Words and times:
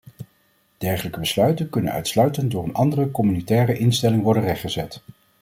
Dergelijke 0.77 1.19
besluiten 1.19 1.69
kunnen 1.69 1.91
uitsluitend 1.93 2.51
door 2.51 2.63
een 2.63 2.73
andere 2.73 3.11
communautaire 3.11 3.77
instelling 3.77 4.23
worden 4.23 4.43
rechtgezet. 4.43 5.01